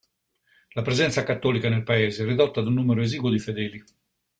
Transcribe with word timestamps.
La 0.71 0.81
presenza 0.81 1.21
cattolica 1.23 1.69
nel 1.69 1.83
Paese 1.83 2.23
è 2.23 2.25
ridotta 2.25 2.59
ad 2.59 2.65
un 2.65 2.73
numero 2.73 3.01
esiguo 3.01 3.29
di 3.29 3.37
fedeli. 3.37 3.83